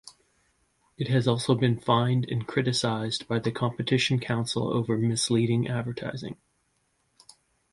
[0.97, 6.37] It has also been fined and criticised by The Competition Council over misleading advertising.